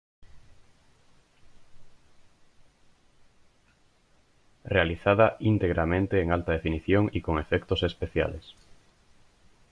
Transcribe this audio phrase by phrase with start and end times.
[4.63, 8.55] Realizada íntegramente en alta definición y con efectos especiales.